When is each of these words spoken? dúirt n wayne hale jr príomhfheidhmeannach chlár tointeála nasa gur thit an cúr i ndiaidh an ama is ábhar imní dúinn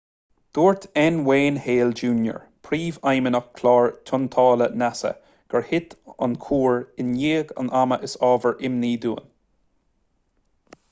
dúirt 0.57 0.85
n 0.99 1.17
wayne 1.25 1.57
hale 1.65 1.91
jr 1.97 2.39
príomhfheidhmeannach 2.67 3.49
chlár 3.59 3.89
tointeála 4.11 4.67
nasa 4.83 5.11
gur 5.55 5.67
thit 5.73 5.93
an 6.27 6.33
cúr 6.45 6.79
i 7.03 7.05
ndiaidh 7.11 7.51
an 7.65 7.69
ama 7.83 7.99
is 8.09 8.15
ábhar 8.29 8.57
imní 8.71 8.91
dúinn 9.05 9.29